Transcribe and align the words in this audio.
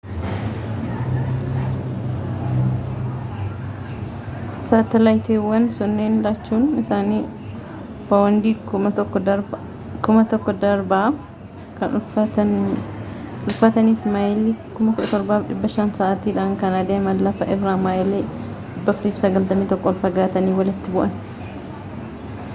saatalaayitiwwan 4.69 5.63
sunniin 5.77 6.15
lachuun 6.27 6.63
isaanii 6.83 7.19
paawundii 8.11 8.53
1,000 8.71 10.55
darbaa 10.63 11.03
kan 11.81 11.95
ulfaatan 12.01 12.55
fi 13.99 14.15
maayilii 14.15 14.55
17,500 14.79 15.93
sa'aatiidhaan 15.99 16.55
kan 16.63 16.79
adeeman 16.81 17.23
lafa 17.27 17.51
irraa 17.57 17.75
maayilii 17.87 18.23
491 18.89 19.79
ol 19.93 20.01
fagaatanii 20.05 20.57
walitti 20.61 20.95
bu'an 20.97 21.15